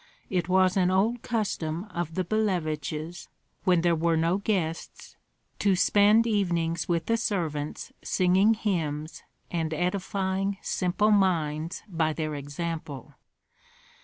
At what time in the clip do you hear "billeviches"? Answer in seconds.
2.23-3.27